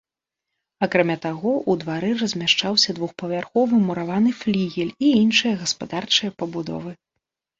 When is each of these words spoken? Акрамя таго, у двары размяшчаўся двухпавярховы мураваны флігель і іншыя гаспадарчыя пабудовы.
Акрамя 0.85 1.15
таго, 1.25 1.51
у 1.73 1.75
двары 1.83 2.09
размяшчаўся 2.21 2.95
двухпавярховы 3.01 3.75
мураваны 3.89 4.31
флігель 4.39 4.89
і 5.09 5.13
іншыя 5.21 5.53
гаспадарчыя 5.63 6.29
пабудовы. 6.41 6.91